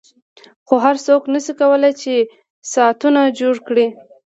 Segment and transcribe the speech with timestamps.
[0.67, 2.13] خو هر څوک نشي کولای چې
[2.73, 3.87] ساعتونه جوړ کړي